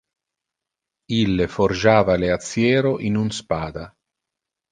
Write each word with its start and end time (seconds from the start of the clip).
Ille 1.17 1.45
forgiava 1.57 2.15
le 2.23 2.31
aciero 2.37 2.93
in 3.09 3.23
un 3.25 3.29
spada. 3.41 3.85